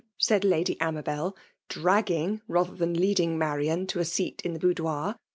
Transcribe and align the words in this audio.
said 0.17 0.43
Lady 0.43 0.77
Amabel, 0.81 1.37
draggiQg 1.69 2.41
rather 2.47 2.73
than 2.73 2.95
loBdimg 2.95 3.37
Marian 3.37 3.85
toaseat 3.85 4.41
in 4.41 4.53
the 4.53 4.59
boudoir. 4.59 5.15